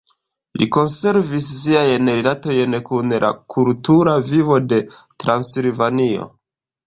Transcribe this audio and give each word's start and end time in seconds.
Li 0.59 0.67
konservis 0.77 1.49
siajn 1.57 2.09
rilatojn 2.13 2.77
kun 2.87 3.13
la 3.25 3.29
kultura 3.55 4.15
vivo 4.31 4.59
de 4.73 4.81
Transilvanio. 5.25 6.27